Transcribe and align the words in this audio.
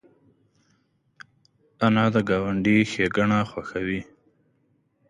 انا 1.85 2.05
د 2.13 2.15
ګاونډي 2.29 2.77
ښېګڼه 2.91 3.39
خوښوي 3.49 4.01